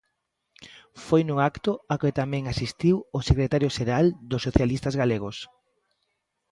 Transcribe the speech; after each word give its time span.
Foi 1.05 1.21
nun 1.25 1.39
acto 1.51 1.71
ao 1.91 1.99
que 2.01 2.17
tamén 2.21 2.43
asistiu 2.53 2.95
o 3.17 3.19
secretario 3.29 3.73
xeral 3.77 4.05
dos 4.29 4.43
socialistas 4.47 4.95
galegos. 5.01 5.37